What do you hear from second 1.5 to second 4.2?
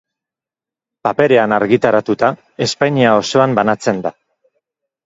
argitaratuta, Espainia osoan banatzen da.